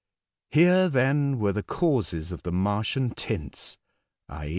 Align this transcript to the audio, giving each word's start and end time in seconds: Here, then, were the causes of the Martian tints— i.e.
Here, 0.49 0.89
then, 0.89 1.37
were 1.37 1.51
the 1.53 1.61
causes 1.61 2.31
of 2.31 2.41
the 2.41 2.51
Martian 2.51 3.11
tints— 3.11 3.77
i.e. 4.29 4.49